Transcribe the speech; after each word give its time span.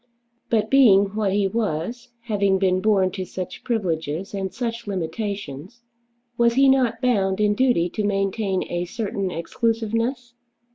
But 0.49 0.71
being 0.71 1.13
what 1.15 1.31
he 1.31 1.47
was, 1.47 2.09
having 2.21 2.57
been 2.57 2.81
born 2.81 3.11
to 3.11 3.23
such 3.23 3.63
privileges 3.63 4.33
and 4.33 4.51
such 4.51 4.87
limitations, 4.87 5.83
was 6.39 6.55
he 6.55 6.67
not 6.67 7.01
bound 7.03 7.39
in 7.39 7.53
duty 7.53 7.87
to 7.91 8.03
maintain 8.03 8.63
a 8.71 8.85
certain 8.85 9.29
exclusiveness? 9.29 10.33